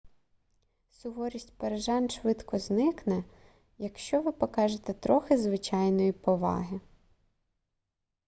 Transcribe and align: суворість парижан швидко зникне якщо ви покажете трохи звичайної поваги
суворість 0.89 1.57
парижан 1.57 2.09
швидко 2.09 2.59
зникне 2.59 3.23
якщо 3.77 4.21
ви 4.21 4.31
покажете 4.31 4.93
трохи 4.93 5.37
звичайної 5.37 6.11
поваги 6.11 6.79